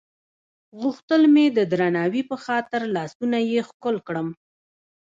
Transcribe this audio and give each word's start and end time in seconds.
غوښتل 0.79 1.21
مې 1.33 1.45
د 1.57 1.59
درناوي 1.71 2.21
په 2.29 2.35
خاطر 2.45 2.81
لاسونه 2.95 3.37
یې 3.51 3.59
ښکل 3.69 3.95
کړم. 4.07 4.27